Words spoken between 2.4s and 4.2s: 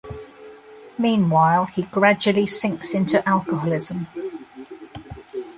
sinks into alcoholism.